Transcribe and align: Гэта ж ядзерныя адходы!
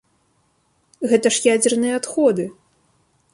Гэта 1.11 1.27
ж 1.35 1.43
ядзерныя 1.55 1.93
адходы! 2.01 2.49